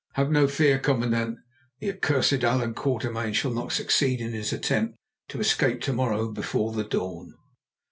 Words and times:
Have 0.13 0.31
no 0.31 0.47
fear, 0.47 0.79
commandant, 0.79 1.37
the 1.79 1.91
accursed 1.93 2.43
Allan 2.43 2.73
Quatermain 2.73 3.33
shall 3.33 3.53
not 3.53 3.71
succeed 3.71 4.19
in 4.19 4.33
his 4.33 4.51
attempt 4.51 4.97
to 5.27 5.39
escape 5.39 5.79
to 5.81 5.93
morrow 5.93 6.31
before 6.31 6.71
the 6.73 6.83
dawn." 6.83 7.35